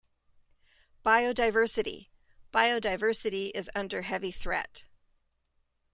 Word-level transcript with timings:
Biodiversity: 1.05 2.09
Biodiversity 2.51 3.51
is 3.53 3.69
under 3.75 4.01
heavy 4.01 4.31
threat. 4.31 4.85